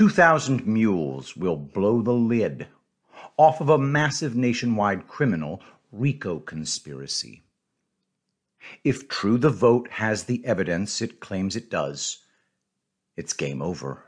2,000 0.00 0.66
mules 0.66 1.36
will 1.36 1.58
blow 1.58 2.00
the 2.00 2.10
lid 2.10 2.66
off 3.36 3.60
of 3.60 3.68
a 3.68 3.76
massive 3.76 4.34
nationwide 4.34 5.06
criminal 5.06 5.60
RICO 5.92 6.38
conspiracy. 6.38 7.42
If 8.82 9.08
true 9.08 9.36
the 9.36 9.50
vote 9.50 9.90
has 9.90 10.24
the 10.24 10.42
evidence 10.46 11.02
it 11.02 11.20
claims 11.20 11.54
it 11.54 11.68
does, 11.68 12.24
it's 13.14 13.34
game 13.34 13.60
over. 13.60 14.06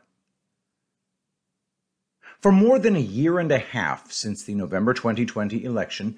For 2.41 2.51
more 2.51 2.79
than 2.79 2.97
a 2.97 2.99
year 2.99 3.39
and 3.39 3.53
a 3.53 3.59
half 3.59 4.11
since 4.11 4.43
the 4.43 4.55
November 4.55 4.95
2020 4.95 5.63
election, 5.63 6.17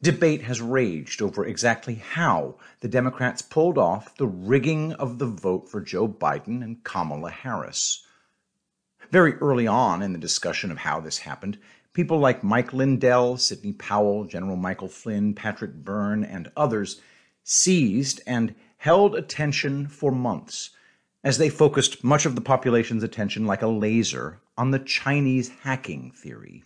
debate 0.00 0.42
has 0.42 0.60
raged 0.62 1.20
over 1.20 1.44
exactly 1.44 1.96
how 1.96 2.54
the 2.78 2.86
Democrats 2.86 3.42
pulled 3.42 3.76
off 3.76 4.16
the 4.18 4.28
rigging 4.28 4.92
of 4.92 5.18
the 5.18 5.26
vote 5.26 5.68
for 5.68 5.80
Joe 5.80 6.06
Biden 6.06 6.62
and 6.62 6.84
Kamala 6.84 7.30
Harris. 7.30 8.05
Very 9.10 9.34
early 9.34 9.66
on 9.66 10.02
in 10.02 10.12
the 10.12 10.18
discussion 10.18 10.70
of 10.70 10.78
how 10.78 11.00
this 11.00 11.18
happened, 11.18 11.58
people 11.92 12.18
like 12.18 12.42
Mike 12.42 12.72
Lindell, 12.72 13.36
Sidney 13.36 13.72
Powell, 13.72 14.24
General 14.24 14.56
Michael 14.56 14.88
Flynn, 14.88 15.34
Patrick 15.34 15.74
Byrne, 15.74 16.24
and 16.24 16.50
others 16.56 17.00
seized 17.44 18.20
and 18.26 18.54
held 18.78 19.14
attention 19.14 19.86
for 19.86 20.10
months 20.10 20.70
as 21.24 21.38
they 21.38 21.48
focused 21.48 22.04
much 22.04 22.26
of 22.26 22.34
the 22.34 22.40
population's 22.40 23.02
attention 23.02 23.46
like 23.46 23.62
a 23.62 23.66
laser 23.66 24.40
on 24.56 24.70
the 24.70 24.78
Chinese 24.78 25.48
hacking 25.62 26.10
theory. 26.10 26.62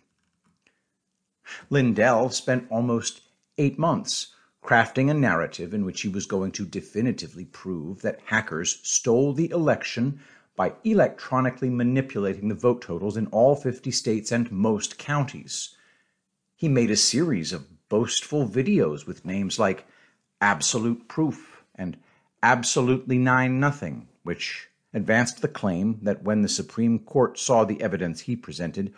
Lindell 1.70 2.30
spent 2.30 2.66
almost 2.70 3.22
eight 3.58 3.78
months 3.78 4.34
crafting 4.62 5.10
a 5.10 5.14
narrative 5.14 5.72
in 5.72 5.84
which 5.84 6.02
he 6.02 6.08
was 6.08 6.26
going 6.26 6.52
to 6.52 6.66
definitively 6.66 7.44
prove 7.44 8.02
that 8.02 8.20
hackers 8.26 8.80
stole 8.82 9.32
the 9.32 9.50
election 9.50 10.20
by 10.56 10.74
electronically 10.84 11.70
manipulating 11.70 12.48
the 12.48 12.54
vote 12.54 12.82
totals 12.82 13.16
in 13.16 13.26
all 13.28 13.56
50 13.56 13.90
states 13.90 14.30
and 14.30 14.50
most 14.50 14.98
counties. 14.98 15.76
He 16.56 16.68
made 16.68 16.90
a 16.90 16.96
series 16.96 17.52
of 17.52 17.88
boastful 17.88 18.48
videos 18.48 19.06
with 19.06 19.24
names 19.24 19.58
like 19.58 19.86
absolute 20.40 21.08
proof 21.08 21.64
and 21.74 21.96
absolutely 22.42 23.18
nine 23.18 23.60
nothing, 23.60 24.08
which 24.22 24.68
advanced 24.92 25.40
the 25.40 25.48
claim 25.48 25.98
that 26.02 26.22
when 26.22 26.42
the 26.42 26.48
Supreme 26.48 26.98
Court 26.98 27.38
saw 27.38 27.64
the 27.64 27.80
evidence 27.80 28.20
he 28.20 28.36
presented, 28.36 28.92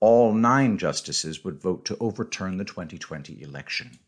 all 0.00 0.32
nine 0.32 0.78
justices 0.78 1.44
would 1.44 1.60
vote 1.60 1.84
to 1.84 1.96
overturn 2.00 2.56
the 2.56 2.64
2020 2.64 3.40
election. 3.42 3.98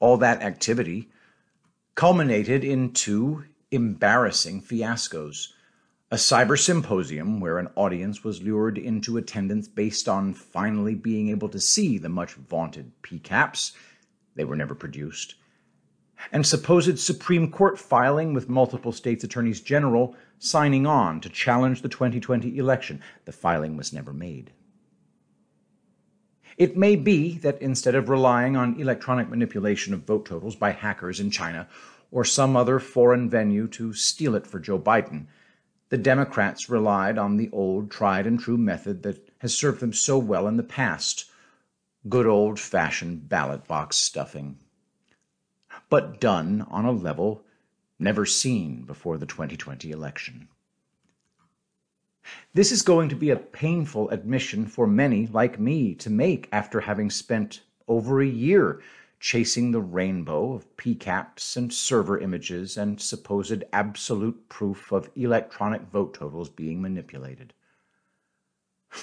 All 0.00 0.16
that 0.18 0.42
activity 0.42 1.08
culminated 1.94 2.64
in 2.64 2.92
two 2.92 3.44
embarrassing 3.74 4.62
fiascos 4.62 5.48
a 6.14 6.16
cyber 6.16 6.56
symposium 6.56 7.40
where 7.40 7.58
an 7.58 7.68
audience 7.74 8.22
was 8.22 8.40
lured 8.40 8.78
into 8.78 9.16
attendance 9.16 9.66
based 9.66 10.08
on 10.08 10.32
finally 10.32 10.94
being 10.94 11.28
able 11.28 11.48
to 11.48 11.58
see 11.58 11.98
the 11.98 12.08
much 12.08 12.34
vaunted 12.34 12.92
PCAPs 13.02 13.72
they 14.36 14.44
were 14.44 14.54
never 14.54 14.76
produced. 14.76 15.34
And 16.30 16.46
supposed 16.46 17.00
Supreme 17.00 17.50
Court 17.50 17.80
filing 17.80 18.32
with 18.32 18.48
multiple 18.48 18.92
states' 18.92 19.24
attorneys 19.24 19.60
general 19.60 20.14
signing 20.38 20.86
on 20.86 21.20
to 21.20 21.28
challenge 21.28 21.82
the 21.82 21.88
2020 21.88 22.58
election. 22.58 23.00
The 23.24 23.32
filing 23.32 23.76
was 23.76 23.92
never 23.92 24.12
made. 24.12 24.52
It 26.56 26.76
may 26.76 26.94
be 26.94 27.38
that 27.38 27.60
instead 27.60 27.94
of 27.94 28.08
relying 28.08 28.56
on 28.56 28.80
electronic 28.80 29.28
manipulation 29.28 29.92
of 29.92 30.04
vote 30.04 30.26
totals 30.26 30.54
by 30.54 30.70
hackers 30.70 31.18
in 31.18 31.30
China 31.30 31.68
or 32.12 32.24
some 32.24 32.56
other 32.56 32.78
foreign 32.78 33.28
venue 33.28 33.66
to 33.68 33.92
steal 33.92 34.34
it 34.34 34.46
for 34.46 34.60
Joe 34.60 34.78
Biden, 34.78 35.26
the 35.88 35.98
Democrats 35.98 36.70
relied 36.70 37.18
on 37.18 37.36
the 37.36 37.50
old, 37.52 37.90
tried 37.90 38.26
and 38.26 38.38
true 38.38 38.56
method 38.56 39.02
that 39.02 39.28
has 39.38 39.54
served 39.56 39.80
them 39.80 39.92
so 39.92 40.16
well 40.16 40.46
in 40.46 40.56
the 40.56 40.62
past 40.62 41.24
good 42.08 42.26
old 42.26 42.60
fashioned 42.60 43.28
ballot 43.28 43.66
box 43.66 43.96
stuffing. 43.96 44.58
But 45.88 46.20
done 46.20 46.66
on 46.70 46.84
a 46.84 46.92
level 46.92 47.44
never 47.98 48.26
seen 48.26 48.82
before 48.82 49.18
the 49.18 49.26
2020 49.26 49.90
election. 49.90 50.48
This 52.52 52.72
is 52.72 52.82
going 52.82 53.08
to 53.08 53.16
be 53.16 53.30
a 53.30 53.36
painful 53.36 54.08
admission 54.10 54.66
for 54.66 54.86
many 54.86 55.26
like 55.26 55.58
me 55.58 55.94
to 55.96 56.10
make 56.10 56.48
after 56.52 56.80
having 56.80 57.10
spent 57.10 57.62
over 57.88 58.20
a 58.20 58.26
year 58.26 58.80
chasing 59.20 59.70
the 59.70 59.80
rainbow 59.80 60.52
of 60.52 60.76
PCAPs 60.76 61.56
and 61.56 61.72
server 61.72 62.18
images 62.18 62.76
and 62.76 63.00
supposed 63.00 63.64
absolute 63.72 64.48
proof 64.48 64.92
of 64.92 65.10
electronic 65.16 65.82
vote 65.82 66.14
totals 66.14 66.50
being 66.50 66.82
manipulated. 66.82 67.54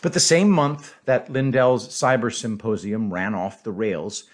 But 0.01 0.13
the 0.13 0.19
same 0.19 0.49
month 0.49 0.93
that 1.05 1.31
Lindell's 1.31 1.87
cyber 1.87 2.33
symposium 2.33 3.11
ran 3.11 3.33
off 3.33 3.63
the 3.63 3.71
rails, 3.71 4.25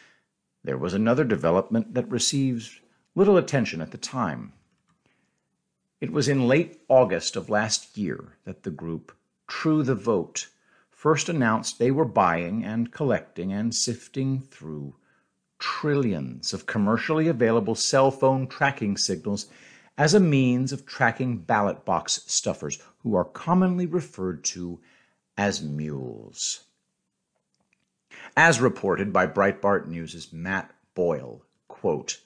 there 0.64 0.78
was 0.78 0.94
another 0.94 1.24
development 1.24 1.94
that 1.94 2.12
receives 2.12 2.80
little 3.16 3.38
attention 3.38 3.82
at 3.82 3.92
the 3.92 3.98
time. 3.98 4.54
It 6.00 6.12
was 6.12 6.28
in 6.28 6.48
late 6.48 6.80
August 6.90 7.36
of 7.36 7.50
last 7.50 7.98
year 7.98 8.38
that 8.46 8.62
the 8.62 8.70
group 8.70 9.12
True 9.48 9.82
the 9.82 9.96
Vote 9.96 10.50
first 10.92 11.28
announced 11.28 11.80
they 11.80 11.90
were 11.90 12.06
buying 12.06 12.64
and 12.64 12.92
collecting 12.92 13.52
and 13.52 13.74
sifting 13.74 14.42
through 14.42 14.96
trillions 15.58 16.54
of 16.54 16.68
commercially 16.68 17.28
available 17.28 17.74
cell 17.74 18.12
phone 18.12 18.46
tracking 18.46 18.96
signals 18.96 19.48
as 19.98 20.14
a 20.14 20.20
means 20.20 20.72
of 20.72 20.86
tracking 20.86 21.40
ballot 21.40 21.84
box 21.84 22.22
stuffers, 22.28 22.78
who 23.00 23.16
are 23.16 23.26
commonly 23.26 23.88
referred 23.88 24.44
to 24.44 24.80
as 25.36 25.64
mules. 25.64 26.66
As 28.36 28.62
reported 28.62 29.12
by 29.12 29.26
Breitbart 29.26 29.88
News' 29.88 30.32
Matt 30.32 30.72
Boyle, 30.94 31.42
quote, 31.68 32.22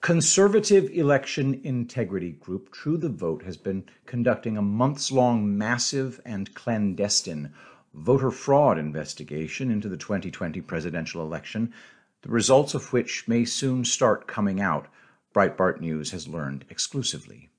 Conservative 0.00 0.88
election 0.90 1.60
integrity 1.64 2.30
group 2.30 2.70
True 2.70 2.96
the 2.96 3.08
Vote 3.08 3.42
has 3.42 3.56
been 3.56 3.84
conducting 4.06 4.56
a 4.56 4.62
months 4.62 5.10
long 5.10 5.58
massive 5.58 6.20
and 6.24 6.54
clandestine 6.54 7.52
voter 7.92 8.30
fraud 8.30 8.78
investigation 8.78 9.72
into 9.72 9.88
the 9.88 9.96
2020 9.96 10.60
presidential 10.60 11.20
election, 11.20 11.74
the 12.22 12.28
results 12.28 12.74
of 12.74 12.92
which 12.92 13.26
may 13.26 13.44
soon 13.44 13.84
start 13.84 14.28
coming 14.28 14.60
out, 14.60 14.86
Breitbart 15.34 15.80
News 15.80 16.12
has 16.12 16.28
learned 16.28 16.64
exclusively. 16.70 17.50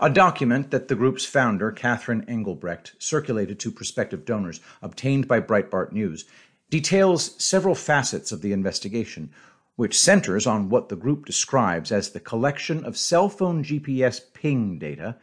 A 0.00 0.08
document 0.08 0.70
that 0.70 0.88
the 0.88 0.96
group's 0.96 1.24
founder, 1.24 1.70
Catherine 1.70 2.24
Engelbrecht, 2.26 2.94
circulated 2.98 3.60
to 3.60 3.70
prospective 3.70 4.24
donors, 4.24 4.60
obtained 4.80 5.28
by 5.28 5.40
Breitbart 5.40 5.92
News, 5.92 6.24
details 6.70 7.42
several 7.42 7.74
facets 7.74 8.32
of 8.32 8.40
the 8.40 8.52
investigation, 8.52 9.30
which 9.78 9.96
centers 9.96 10.44
on 10.44 10.68
what 10.68 10.88
the 10.88 10.96
group 10.96 11.24
describes 11.24 11.92
as 11.92 12.10
the 12.10 12.18
collection 12.18 12.84
of 12.84 12.96
cell 12.96 13.28
phone 13.28 13.62
GPS 13.62 14.20
ping 14.34 14.76
data 14.76 15.14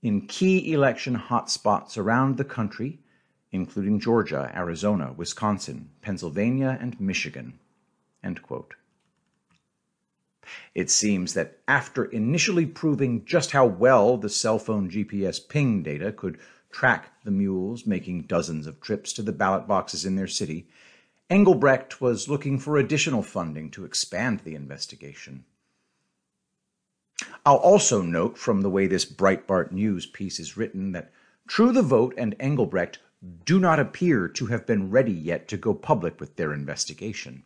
in 0.00 0.26
key 0.26 0.72
election 0.72 1.14
hotspots 1.14 1.98
around 1.98 2.38
the 2.38 2.44
country, 2.44 3.00
including 3.52 4.00
Georgia, 4.00 4.50
Arizona, 4.56 5.12
Wisconsin, 5.14 5.90
Pennsylvania, 6.00 6.78
and 6.80 6.98
Michigan. 6.98 7.58
It 10.74 10.88
seems 10.88 11.34
that 11.34 11.58
after 11.68 12.06
initially 12.06 12.64
proving 12.64 13.26
just 13.26 13.50
how 13.50 13.66
well 13.66 14.16
the 14.16 14.30
cell 14.30 14.58
phone 14.58 14.88
GPS 14.88 15.46
ping 15.46 15.82
data 15.82 16.12
could 16.12 16.38
track 16.70 17.12
the 17.24 17.30
mules 17.30 17.84
making 17.84 18.22
dozens 18.22 18.66
of 18.66 18.80
trips 18.80 19.12
to 19.12 19.22
the 19.22 19.32
ballot 19.32 19.68
boxes 19.68 20.06
in 20.06 20.16
their 20.16 20.26
city, 20.26 20.66
Engelbrecht 21.30 22.00
was 22.00 22.28
looking 22.28 22.58
for 22.58 22.76
additional 22.76 23.22
funding 23.22 23.70
to 23.70 23.84
expand 23.84 24.40
the 24.40 24.54
investigation. 24.54 25.44
I'll 27.44 27.56
also 27.56 28.00
note 28.00 28.38
from 28.38 28.62
the 28.62 28.70
way 28.70 28.86
this 28.86 29.04
Breitbart 29.04 29.70
News 29.70 30.06
piece 30.06 30.40
is 30.40 30.56
written 30.56 30.92
that 30.92 31.12
True 31.46 31.72
the 31.72 31.82
Vote 31.82 32.14
and 32.16 32.34
Engelbrecht 32.40 32.98
do 33.44 33.58
not 33.58 33.80
appear 33.80 34.28
to 34.28 34.46
have 34.46 34.66
been 34.66 34.90
ready 34.90 35.12
yet 35.12 35.48
to 35.48 35.56
go 35.56 35.74
public 35.74 36.20
with 36.20 36.36
their 36.36 36.52
investigation. 36.52 37.42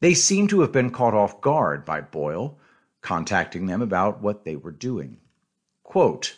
They 0.00 0.14
seem 0.14 0.48
to 0.48 0.60
have 0.60 0.72
been 0.72 0.90
caught 0.90 1.14
off 1.14 1.40
guard 1.40 1.84
by 1.84 2.00
Boyle, 2.00 2.58
contacting 3.00 3.66
them 3.66 3.80
about 3.80 4.20
what 4.20 4.44
they 4.44 4.56
were 4.56 4.72
doing. 4.72 5.18
Quote, 5.84 6.36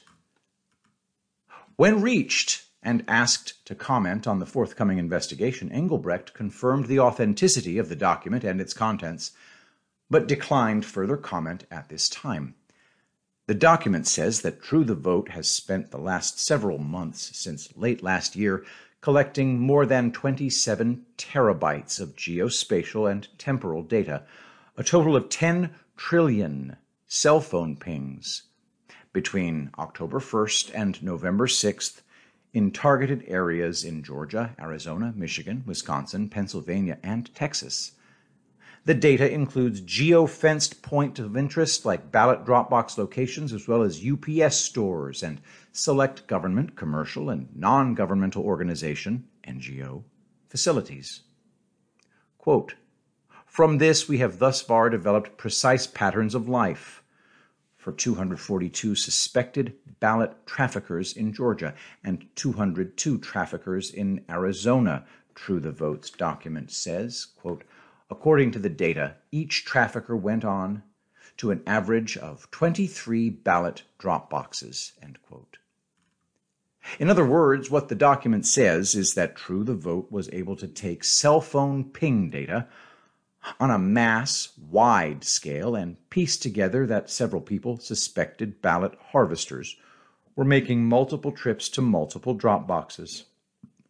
when 1.77 2.03
reached 2.03 2.67
and 2.83 3.05
asked 3.07 3.65
to 3.67 3.75
comment 3.75 4.27
on 4.27 4.39
the 4.39 4.47
forthcoming 4.47 4.99
investigation, 4.99 5.71
Engelbrecht 5.71 6.35
confirmed 6.35 6.87
the 6.87 6.99
authenticity 6.99 7.79
of 7.79 7.89
the 7.89 7.97
document 7.97 8.43
and 8.43 8.61
its 8.61 8.75
contents, 8.75 9.31
but 10.11 10.27
declined 10.27 10.85
further 10.85 11.17
comment 11.17 11.65
at 11.71 11.89
this 11.89 12.09
time. 12.09 12.55
The 13.47 13.55
document 13.55 14.07
says 14.07 14.43
that 14.43 14.63
True 14.63 14.85
the 14.85 14.95
Vote 14.95 15.31
has 15.31 15.51
spent 15.51 15.91
the 15.91 15.99
last 15.99 16.41
several 16.41 16.79
months 16.79 17.37
since 17.37 17.77
late 17.77 18.03
last 18.03 18.37
year 18.37 18.65
collecting 19.01 19.59
more 19.59 19.85
than 19.85 20.13
27 20.13 21.05
terabytes 21.19 22.01
of 22.01 22.17
geospatial 22.17 23.11
and 23.11 23.27
temporal 23.37 23.83
data, 23.83 24.23
a 24.77 24.85
total 24.85 25.17
of 25.17 25.29
10 25.29 25.75
trillion 25.97 26.77
cell 27.07 27.41
phone 27.41 27.77
pings, 27.77 28.43
between 29.13 29.71
October 29.79 30.21
1st 30.21 30.71
and 30.75 31.03
November 31.03 31.47
6th 31.47 32.01
in 32.53 32.71
targeted 32.71 33.25
areas 33.27 33.85
in 33.85 34.03
Georgia, 34.03 34.55
Arizona, 34.61 35.13
Michigan, 35.17 35.63
Wisconsin, 35.67 36.29
Pennsylvania, 36.29 36.99
and 37.03 37.35
Texas. 37.35 37.93
The 38.85 38.95
data 38.95 39.31
includes 39.31 39.81
geo-fenced 39.81 40.83
point 40.83 41.19
of 41.19 41.37
interest 41.37 41.87
like 41.87 42.11
ballot 42.11 42.45
drop 42.45 42.69
box 42.69 42.99
locations 42.99 43.53
as 43.53 43.69
well 43.69 43.83
as 43.83 44.05
UPS 44.05 44.57
stores 44.57 45.23
and 45.23 45.41
select 45.71 46.27
government, 46.27 46.75
commercial, 46.77 47.31
and 47.31 47.49
non-governmental 47.55 48.43
organization, 48.43 49.29
NGO, 49.47 50.03
facilities. 50.49 51.21
Quote, 52.39 52.75
From 53.47 53.79
this 53.79 54.09
we 54.09 54.19
have 54.19 54.41
thus 54.41 54.61
far 54.61 54.91
developed 54.91 55.39
precise 55.39 55.87
patterns 55.87 56.35
of 56.35 56.49
life 56.49 57.02
for 57.83 57.91
242 57.91 58.95
suspected 58.95 59.75
ballot 59.99 60.47
traffickers 60.47 61.13
in 61.17 61.33
Georgia 61.33 61.75
and 62.05 62.25
202 62.37 63.19
traffickers 63.19 63.91
in 63.91 64.25
Arizona, 64.31 65.05
True 65.35 65.59
the 65.59 65.73
Votes 65.73 66.09
document 66.11 66.71
says, 66.71 67.27
quote, 67.37 67.65
According 68.09 68.53
to 68.53 68.61
the 68.61 68.69
data, 68.69 69.17
each 69.33 69.65
trafficker 69.65 70.17
went 70.17 70.45
on 70.45 70.85
to 71.39 71.51
an 71.51 71.61
average 71.67 72.17
of 72.17 72.49
23 72.53 73.31
ballot 73.31 73.83
drop 73.99 74.31
boxes. 74.31 74.93
In 77.01 77.11
other 77.11 77.27
words, 77.27 77.69
what 77.69 77.89
the 77.89 77.97
document 77.97 78.47
says 78.47 78.95
is 78.95 79.15
that 79.15 79.35
True 79.35 79.65
the 79.65 79.75
Vote 79.75 80.07
was 80.09 80.31
able 80.33 80.55
to 80.57 80.69
take 80.69 81.03
cell 81.03 81.41
phone 81.41 81.91
ping 81.91 82.31
data 82.31 82.69
on 83.59 83.71
a 83.71 83.79
mass 83.79 84.51
wide 84.71 85.25
scale 85.25 85.75
and 85.75 85.97
pieced 86.11 86.43
together 86.43 86.87
that 86.87 87.11
several 87.11 87.41
people, 87.41 87.79
suspected 87.79 88.63
ballot 88.63 88.97
harvesters, 89.11 89.77
were 90.37 90.45
making 90.45 90.85
multiple 90.85 91.33
trips 91.33 91.69
to 91.69 91.83
multiple 91.83 92.35
drop 92.35 92.67
boxes, 92.67 93.25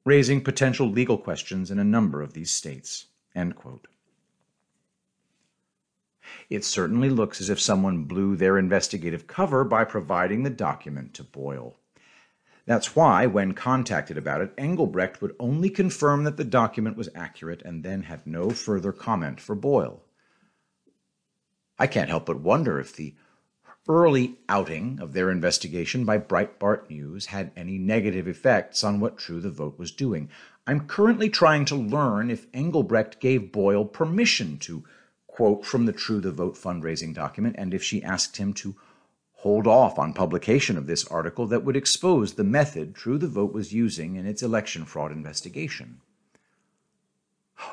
raising 0.04 0.42
potential 0.42 0.88
legal 0.88 1.18
questions 1.18 1.70
in 1.70 1.78
a 1.78 1.84
number 1.84 2.22
of 2.22 2.32
these 2.32 2.50
states. 2.50 3.06
It 6.48 6.64
certainly 6.64 7.10
looks 7.10 7.40
as 7.40 7.50
if 7.50 7.60
someone 7.60 8.04
blew 8.04 8.36
their 8.36 8.58
investigative 8.58 9.26
cover 9.26 9.64
by 9.64 9.84
providing 9.84 10.42
the 10.42 10.50
document 10.50 11.14
to 11.14 11.24
Boyle. 11.24 11.76
That's 12.64 12.94
why, 12.94 13.26
when 13.26 13.54
contacted 13.54 14.16
about 14.16 14.40
it, 14.40 14.52
Engelbrecht 14.56 15.20
would 15.20 15.34
only 15.40 15.68
confirm 15.68 16.24
that 16.24 16.36
the 16.36 16.44
document 16.44 16.96
was 16.96 17.08
accurate 17.14 17.62
and 17.62 17.82
then 17.82 18.04
had 18.04 18.26
no 18.26 18.50
further 18.50 18.92
comment 18.92 19.40
for 19.40 19.54
Boyle. 19.54 20.04
I 21.78 21.88
can't 21.88 22.08
help 22.08 22.26
but 22.26 22.40
wonder 22.40 22.78
if 22.78 22.94
the 22.94 23.14
early 23.88 24.38
outing 24.48 25.00
of 25.00 25.12
their 25.12 25.30
investigation 25.30 26.04
by 26.04 26.18
Breitbart 26.18 26.88
News 26.88 27.26
had 27.26 27.50
any 27.56 27.78
negative 27.78 28.28
effects 28.28 28.84
on 28.84 29.00
what 29.00 29.18
True 29.18 29.40
the 29.40 29.50
Vote 29.50 29.76
was 29.78 29.90
doing. 29.90 30.30
I'm 30.66 30.86
currently 30.86 31.28
trying 31.28 31.64
to 31.64 31.74
learn 31.74 32.30
if 32.30 32.46
Engelbrecht 32.54 33.18
gave 33.18 33.50
Boyle 33.50 33.84
permission 33.84 34.58
to 34.58 34.84
quote 35.26 35.66
from 35.66 35.86
the 35.86 35.92
True 35.92 36.20
the 36.20 36.30
Vote 36.30 36.54
fundraising 36.54 37.12
document, 37.12 37.56
and 37.58 37.74
if 37.74 37.82
she 37.82 38.02
asked 38.04 38.36
him 38.36 38.52
to 38.54 38.76
hold 39.42 39.66
off 39.66 39.98
on 39.98 40.12
publication 40.12 40.78
of 40.78 40.86
this 40.86 41.04
article 41.06 41.48
that 41.48 41.64
would 41.64 41.74
expose 41.76 42.34
the 42.34 42.44
method 42.44 42.94
True 42.94 43.18
the 43.18 43.26
Vote 43.26 43.52
was 43.52 43.72
using 43.72 44.14
in 44.14 44.24
its 44.24 44.40
election 44.40 44.84
fraud 44.84 45.10
investigation. 45.10 46.00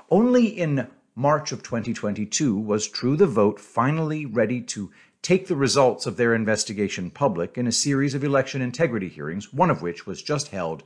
Only 0.09 0.47
in 0.47 0.87
March 1.13 1.51
of 1.51 1.61
2022 1.61 2.57
was 2.57 2.87
True 2.87 3.15
the 3.15 3.27
Vote 3.27 3.59
finally 3.59 4.25
ready 4.25 4.61
to 4.61 4.91
take 5.21 5.45
the 5.45 5.55
results 5.55 6.07
of 6.07 6.17
their 6.17 6.33
investigation 6.33 7.11
public 7.11 7.55
in 7.55 7.67
a 7.67 7.71
series 7.71 8.15
of 8.15 8.23
election 8.23 8.63
integrity 8.63 9.07
hearings, 9.07 9.53
one 9.53 9.69
of 9.69 9.83
which 9.83 10.07
was 10.07 10.23
just 10.23 10.47
held 10.47 10.81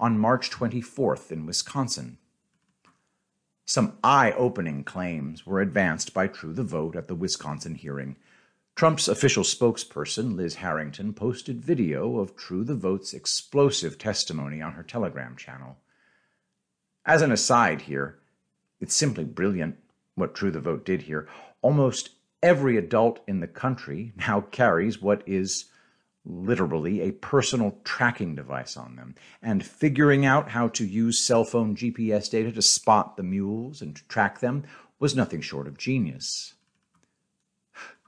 on 0.00 0.18
March 0.18 0.50
24th 0.50 1.30
in 1.30 1.46
Wisconsin. 1.46 2.18
Some 3.66 3.98
eye 4.02 4.32
opening 4.32 4.82
claims 4.82 5.46
were 5.46 5.60
advanced 5.60 6.12
by 6.12 6.26
True 6.26 6.52
the 6.52 6.64
Vote 6.64 6.96
at 6.96 7.06
the 7.06 7.14
Wisconsin 7.14 7.76
hearing. 7.76 8.16
Trump's 8.76 9.06
official 9.06 9.44
spokesperson, 9.44 10.34
Liz 10.34 10.56
Harrington, 10.56 11.12
posted 11.14 11.60
video 11.60 12.18
of 12.18 12.34
True 12.34 12.64
the 12.64 12.74
Vote's 12.74 13.14
explosive 13.14 13.98
testimony 13.98 14.60
on 14.60 14.72
her 14.72 14.82
Telegram 14.82 15.36
channel. 15.36 15.76
As 17.06 17.22
an 17.22 17.30
aside 17.30 17.82
here, 17.82 18.18
it's 18.80 18.94
simply 18.94 19.22
brilliant 19.22 19.76
what 20.16 20.34
True 20.34 20.50
the 20.50 20.58
Vote 20.58 20.84
did 20.84 21.02
here. 21.02 21.28
Almost 21.62 22.10
every 22.42 22.76
adult 22.76 23.20
in 23.28 23.38
the 23.38 23.46
country 23.46 24.12
now 24.16 24.40
carries 24.40 25.00
what 25.00 25.22
is 25.24 25.66
literally 26.24 27.00
a 27.02 27.12
personal 27.12 27.78
tracking 27.84 28.34
device 28.34 28.76
on 28.76 28.96
them, 28.96 29.14
and 29.40 29.64
figuring 29.64 30.26
out 30.26 30.48
how 30.50 30.66
to 30.66 30.84
use 30.84 31.20
cell 31.20 31.44
phone 31.44 31.76
GPS 31.76 32.28
data 32.28 32.50
to 32.50 32.62
spot 32.62 33.16
the 33.16 33.22
mules 33.22 33.80
and 33.80 33.94
to 33.94 34.08
track 34.08 34.40
them 34.40 34.64
was 34.98 35.14
nothing 35.14 35.40
short 35.40 35.68
of 35.68 35.78
genius. 35.78 36.53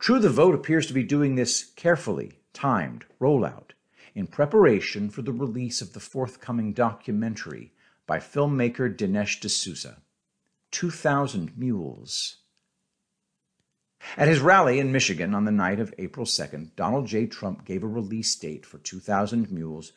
True 0.07 0.21
the 0.21 0.31
Vote 0.31 0.55
appears 0.55 0.87
to 0.87 0.93
be 0.93 1.03
doing 1.03 1.35
this 1.35 1.65
carefully 1.75 2.39
timed 2.53 3.07
rollout 3.21 3.71
in 4.15 4.29
preparation 4.29 5.11
for 5.11 5.23
the 5.23 5.33
release 5.33 5.83
of 5.83 5.95
the 5.95 5.99
forthcoming 5.99 6.73
documentary 6.73 7.73
by 8.07 8.19
filmmaker 8.19 8.89
Dinesh 8.89 9.41
D'Souza, 9.41 9.97
2000 10.71 11.59
Mules. 11.59 12.37
At 14.17 14.29
his 14.29 14.39
rally 14.39 14.79
in 14.79 14.93
Michigan 14.93 15.35
on 15.35 15.45
the 15.45 15.51
night 15.51 15.81
of 15.81 15.93
April 15.99 16.25
2nd, 16.25 16.77
Donald 16.77 17.09
J. 17.09 17.27
Trump 17.27 17.65
gave 17.65 17.83
a 17.83 17.89
release 17.89 18.33
date 18.37 18.65
for 18.65 18.79
2000 18.79 19.51
Mules 19.51 19.93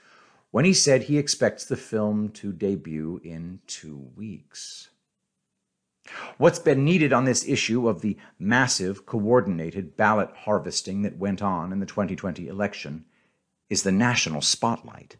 when 0.49 0.65
he 0.65 0.73
said 0.73 1.03
he 1.03 1.19
expects 1.19 1.65
the 1.65 1.77
film 1.77 2.29
to 2.29 2.51
debut 2.51 3.21
in 3.23 3.59
two 3.67 4.09
weeks. 4.15 4.89
What's 6.37 6.59
been 6.59 6.83
needed 6.85 7.13
on 7.13 7.25
this 7.25 7.47
issue 7.47 7.87
of 7.87 8.01
the 8.01 8.17
massive, 8.37 9.05
coordinated 9.05 9.97
ballot 9.97 10.29
harvesting 10.43 11.01
that 11.03 11.17
went 11.17 11.41
on 11.41 11.71
in 11.71 11.79
the 11.79 11.85
2020 11.85 12.47
election 12.47 13.05
is 13.69 13.83
the 13.83 13.91
national 13.91 14.41
spotlight. 14.41 15.17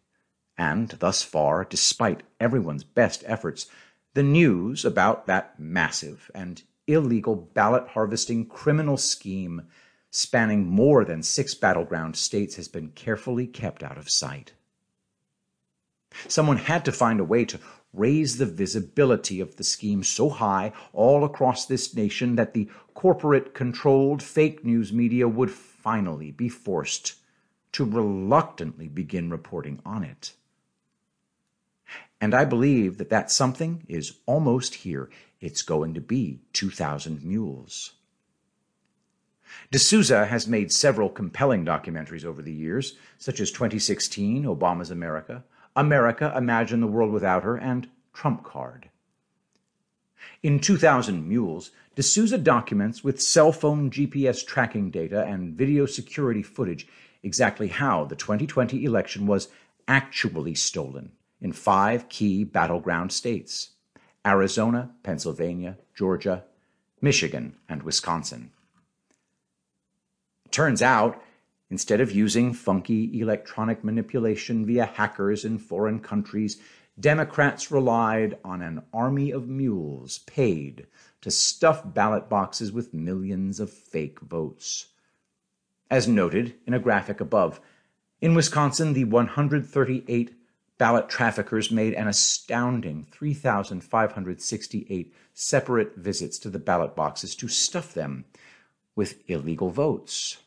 And 0.58 0.90
thus 0.90 1.24
far, 1.24 1.64
despite 1.64 2.24
everyone's 2.40 2.84
best 2.84 3.24
efforts, 3.28 3.68
the 4.14 4.24
news 4.24 4.84
about 4.84 5.28
that 5.28 5.60
massive 5.60 6.32
and 6.34 6.62
illegal 6.88 7.36
ballot 7.36 7.90
harvesting 7.90 8.46
criminal 8.46 8.98
scheme 8.98 9.62
spanning 10.12 10.66
more 10.66 11.06
than 11.06 11.22
six 11.22 11.54
battleground 11.54 12.16
states 12.16 12.56
has 12.56 12.68
been 12.68 12.90
carefully 12.90 13.46
kept 13.46 13.84
out 13.84 13.98
of 13.98 14.10
sight. 14.10 14.54
Someone 16.28 16.58
had 16.58 16.84
to 16.86 16.92
find 16.92 17.20
a 17.20 17.24
way 17.24 17.46
to 17.46 17.60
raise 17.94 18.38
the 18.38 18.46
visibility 18.46 19.40
of 19.40 19.56
the 19.56 19.64
scheme 19.64 20.04
so 20.04 20.30
high 20.30 20.72
all 20.94 21.24
across 21.24 21.66
this 21.66 21.96
nation 21.96 22.36
that 22.36 22.54
the 22.54 22.70
corporate 22.94 23.54
controlled 23.54 24.22
fake 24.22 24.64
news 24.64 24.94
media 24.94 25.28
would 25.28 25.52
finally 25.52 26.32
be 26.32 26.50
forced 26.50 27.16
to 27.72 27.86
reluctantly 27.86 28.88
begin 28.88 29.30
reporting 29.30 29.80
on 29.86 30.04
it. 30.04 30.34
And 32.22 32.34
I 32.34 32.46
believe 32.46 32.98
that 32.98 33.10
that 33.10 33.32
something 33.32 33.84
is 33.88 34.18
almost 34.26 34.76
here. 34.76 35.10
It's 35.40 35.62
going 35.62 35.94
to 35.94 36.02
be 36.02 36.42
2,000 36.54 37.24
Mules. 37.24 37.94
D'Souza 39.72 40.26
has 40.26 40.48
made 40.48 40.72
several 40.72 41.10
compelling 41.10 41.66
documentaries 41.66 42.26
over 42.26 42.42
the 42.42 42.54
years, 42.54 42.98
such 43.18 43.40
as 43.40 43.52
2016, 43.52 44.44
Obama's 44.44 44.92
America, 44.92 45.44
America, 45.76 46.34
Imagine 46.36 46.82
the 46.82 46.88
World 46.88 47.12
Without 47.12 47.44
Her, 47.44 47.56
and 47.58 47.88
Trump 48.14 48.44
Card. 48.44 48.90
In 50.44 50.60
2000 50.60 51.28
Mules, 51.28 51.72
D'Souza 51.96 52.38
documents 52.38 53.04
with 53.04 53.22
cell 53.22 53.52
phone 53.52 53.90
GPS 53.90 54.46
tracking 54.46 54.90
data 54.90 55.24
and 55.26 55.58
video 55.58 55.86
security 55.86 56.42
footage 56.44 56.88
exactly 57.24 57.68
how 57.68 58.06
the 58.06 58.16
2020 58.16 58.86
election 58.86 59.28
was 59.28 59.50
actually 59.88 60.56
stolen 60.56 61.12
in 61.42 61.52
five 61.52 62.08
key 62.10 62.44
battleground 62.44 63.12
states 63.12 63.72
Arizona, 64.26 64.92
Pennsylvania, 65.04 65.78
Georgia, 65.96 66.44
Michigan, 67.02 67.56
and 67.68 67.84
Wisconsin. 67.84 68.52
Turns 70.52 70.82
out, 70.82 71.22
instead 71.70 72.02
of 72.02 72.12
using 72.12 72.54
funky 72.54 73.20
electronic 73.20 73.84
manipulation 73.84 74.66
via 74.66 74.86
hackers 74.86 75.46
in 75.46 75.58
foreign 75.58 76.00
countries, 76.00 76.58
Democrats 77.00 77.72
relied 77.72 78.38
on 78.44 78.62
an 78.62 78.82
army 78.94 79.32
of 79.32 79.48
mules 79.48 80.20
paid 80.20 80.86
to 81.22 81.32
stuff 81.32 81.82
ballot 81.86 82.30
boxes 82.30 82.72
with 82.72 82.94
millions 82.94 83.60
of 83.60 83.72
fake 83.72 84.20
votes. 84.20 84.88
As 85.90 86.08
noted 86.08 86.56
in 86.68 86.74
a 86.74 86.80
graphic 86.80 87.22
above, 87.22 87.62
in 88.22 88.36
Wisconsin, 88.36 88.94
the 88.94 89.06
138 89.06 90.36
Ballot 90.80 91.10
traffickers 91.10 91.70
made 91.72 91.94
an 91.94 92.08
astounding 92.08 93.06
3,568 93.12 95.14
separate 95.34 95.98
visits 95.98 96.40
to 96.40 96.50
the 96.50 96.58
ballot 96.58 96.96
boxes 96.96 97.36
to 97.36 97.50
stuff 97.50 97.94
them 97.94 98.24
with 98.96 99.30
illegal 99.30 99.72
votes. 99.72 100.38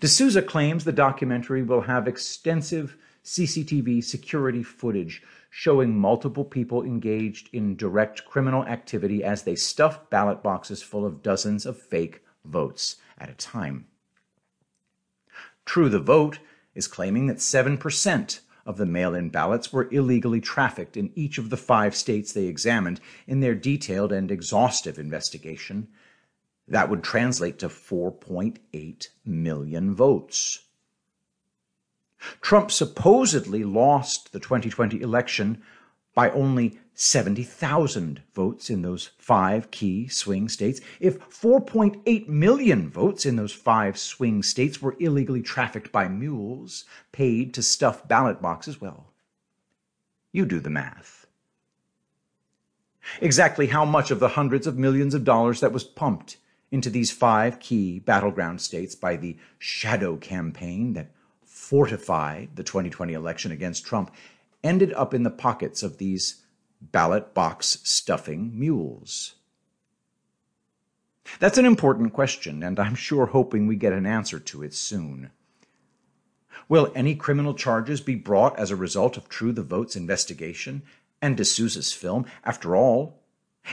D'Souza 0.00 0.42
claims 0.42 0.84
the 0.84 0.92
documentary 0.92 1.62
will 1.62 1.82
have 1.82 2.08
extensive 2.08 2.96
CCTV 3.24 4.04
security 4.04 4.62
footage 4.62 5.22
showing 5.50 5.96
multiple 5.96 6.44
people 6.44 6.82
engaged 6.82 7.48
in 7.52 7.76
direct 7.76 8.24
criminal 8.24 8.64
activity 8.64 9.22
as 9.22 9.42
they 9.42 9.54
stuff 9.54 10.10
ballot 10.10 10.42
boxes 10.42 10.82
full 10.82 11.06
of 11.06 11.22
dozens 11.22 11.64
of 11.64 11.80
fake 11.80 12.22
votes 12.44 12.96
at 13.18 13.30
a 13.30 13.34
time. 13.34 13.86
True 15.64 15.88
the 15.88 16.00
Vote 16.00 16.40
is 16.74 16.88
claiming 16.88 17.26
that 17.28 17.38
7% 17.38 18.40
of 18.66 18.76
the 18.76 18.86
mail 18.86 19.14
in 19.14 19.28
ballots 19.28 19.72
were 19.72 19.88
illegally 19.90 20.40
trafficked 20.40 20.96
in 20.96 21.12
each 21.14 21.38
of 21.38 21.50
the 21.50 21.56
five 21.56 21.94
states 21.94 22.32
they 22.32 22.46
examined 22.46 23.00
in 23.26 23.40
their 23.40 23.54
detailed 23.54 24.12
and 24.12 24.30
exhaustive 24.30 24.98
investigation. 24.98 25.88
That 26.66 26.88
would 26.88 27.02
translate 27.02 27.58
to 27.58 27.68
4.8 27.68 29.08
million 29.24 29.94
votes. 29.94 30.60
Trump 32.40 32.70
supposedly 32.70 33.64
lost 33.64 34.32
the 34.32 34.40
2020 34.40 35.00
election 35.00 35.62
by 36.14 36.30
only 36.30 36.78
70,000 36.94 38.22
votes 38.34 38.70
in 38.70 38.82
those 38.82 39.10
five 39.18 39.70
key 39.70 40.08
swing 40.08 40.48
states. 40.48 40.80
If 41.00 41.18
4.8 41.28 42.28
million 42.28 42.88
votes 42.88 43.26
in 43.26 43.36
those 43.36 43.52
five 43.52 43.98
swing 43.98 44.42
states 44.42 44.80
were 44.80 44.96
illegally 45.00 45.42
trafficked 45.42 45.92
by 45.92 46.08
mules 46.08 46.84
paid 47.12 47.52
to 47.54 47.62
stuff 47.62 48.06
ballot 48.08 48.40
boxes, 48.40 48.80
well, 48.80 49.12
you 50.32 50.46
do 50.46 50.60
the 50.60 50.70
math. 50.70 51.26
Exactly 53.20 53.66
how 53.66 53.84
much 53.84 54.10
of 54.10 54.20
the 54.20 54.28
hundreds 54.28 54.66
of 54.66 54.78
millions 54.78 55.14
of 55.14 55.24
dollars 55.24 55.60
that 55.60 55.72
was 55.72 55.84
pumped 55.84 56.38
into 56.74 56.90
these 56.90 57.12
five 57.12 57.60
key 57.60 58.00
battleground 58.00 58.60
states 58.60 58.96
by 58.96 59.14
the 59.14 59.36
shadow 59.60 60.16
campaign 60.16 60.94
that 60.94 61.12
fortified 61.44 62.48
the 62.56 62.64
2020 62.64 63.12
election 63.12 63.52
against 63.52 63.86
Trump 63.86 64.10
ended 64.64 64.92
up 64.94 65.14
in 65.14 65.22
the 65.22 65.30
pockets 65.30 65.84
of 65.84 65.98
these 65.98 66.42
ballot 66.80 67.32
box 67.32 67.78
stuffing 67.84 68.58
mules? 68.58 69.36
That's 71.38 71.58
an 71.58 71.64
important 71.64 72.12
question, 72.12 72.64
and 72.64 72.80
I'm 72.80 72.96
sure 72.96 73.26
hoping 73.26 73.68
we 73.68 73.76
get 73.76 73.92
an 73.92 74.04
answer 74.04 74.40
to 74.40 74.64
it 74.64 74.74
soon. 74.74 75.30
Will 76.68 76.90
any 76.96 77.14
criminal 77.14 77.54
charges 77.54 78.00
be 78.00 78.16
brought 78.16 78.58
as 78.58 78.72
a 78.72 78.76
result 78.76 79.16
of 79.16 79.28
True 79.28 79.52
the 79.52 79.62
Vote's 79.62 79.94
investigation 79.94 80.82
and 81.22 81.36
D'Souza's 81.36 81.92
film? 81.92 82.26
After 82.44 82.74
all, 82.74 83.23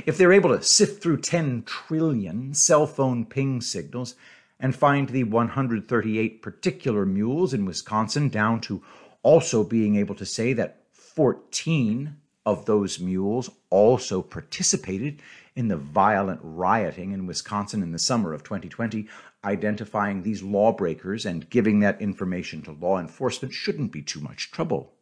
if 0.05 0.17
they're 0.17 0.33
able 0.33 0.55
to 0.55 0.63
sift 0.63 1.01
through 1.01 1.17
10 1.17 1.63
trillion 1.63 2.53
cell 2.53 2.87
phone 2.87 3.25
ping 3.25 3.61
signals 3.61 4.15
and 4.59 4.75
find 4.75 5.09
the 5.09 5.23
138 5.23 6.41
particular 6.41 7.05
mules 7.05 7.53
in 7.53 7.65
Wisconsin 7.65 8.29
down 8.29 8.61
to 8.61 8.81
also 9.23 9.63
being 9.63 9.95
able 9.95 10.15
to 10.15 10.25
say 10.25 10.53
that 10.53 10.83
14 10.91 12.15
of 12.45 12.65
those 12.65 12.99
mules 12.99 13.49
also 13.69 14.21
participated 14.21 15.21
in 15.55 15.67
the 15.67 15.77
violent 15.77 16.39
rioting 16.43 17.11
in 17.11 17.27
Wisconsin 17.27 17.83
in 17.83 17.91
the 17.91 17.99
summer 17.99 18.33
of 18.33 18.43
2020, 18.43 19.07
identifying 19.43 20.21
these 20.21 20.41
lawbreakers 20.41 21.25
and 21.25 21.49
giving 21.49 21.79
that 21.79 22.01
information 22.01 22.61
to 22.61 22.71
law 22.71 22.99
enforcement 22.99 23.53
shouldn't 23.53 23.91
be 23.91 24.01
too 24.01 24.21
much 24.21 24.51
trouble. 24.51 24.93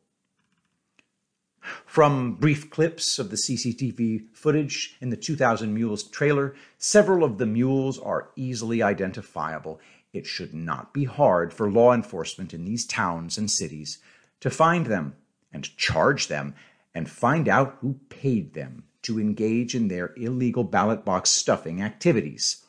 From 1.85 2.35
brief 2.35 2.69
clips 2.69 3.19
of 3.19 3.29
the 3.29 3.35
CCTV 3.35 4.27
footage 4.33 4.95
in 5.01 5.09
the 5.09 5.17
2000 5.17 5.73
Mules 5.73 6.03
trailer, 6.03 6.55
several 6.77 7.23
of 7.23 7.37
the 7.37 7.45
mules 7.45 7.99
are 7.99 8.29
easily 8.35 8.81
identifiable. 8.81 9.79
It 10.13 10.25
should 10.25 10.53
not 10.53 10.93
be 10.93 11.03
hard 11.03 11.53
for 11.53 11.69
law 11.69 11.93
enforcement 11.93 12.53
in 12.53 12.65
these 12.65 12.85
towns 12.85 13.37
and 13.37 13.49
cities 13.49 13.99
to 14.39 14.49
find 14.49 14.85
them 14.85 15.15
and 15.51 15.75
charge 15.77 16.27
them 16.27 16.55
and 16.95 17.09
find 17.09 17.47
out 17.47 17.77
who 17.81 17.99
paid 18.09 18.53
them 18.53 18.83
to 19.01 19.19
engage 19.19 19.75
in 19.75 19.87
their 19.87 20.13
illegal 20.17 20.63
ballot 20.63 21.05
box 21.05 21.29
stuffing 21.29 21.81
activities. 21.81 22.65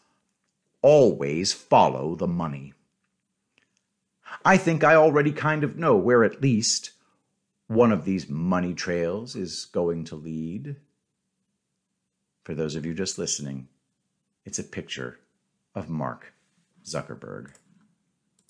Always 0.82 1.52
follow 1.52 2.14
the 2.14 2.28
money. 2.28 2.72
I 4.44 4.56
think 4.56 4.84
I 4.84 4.94
already 4.94 5.32
kind 5.32 5.64
of 5.64 5.76
know 5.76 5.96
where 5.96 6.24
at 6.24 6.40
least 6.40 6.92
one 7.70 7.92
of 7.92 8.04
these 8.04 8.28
money 8.28 8.74
trails 8.74 9.36
is 9.36 9.66
going 9.66 10.02
to 10.02 10.16
lead. 10.16 10.74
For 12.42 12.52
those 12.52 12.74
of 12.74 12.84
you 12.84 12.92
just 12.92 13.16
listening, 13.16 13.68
it's 14.44 14.58
a 14.58 14.64
picture 14.64 15.20
of 15.72 15.88
Mark 15.88 16.32
Zuckerberg. 16.84 17.52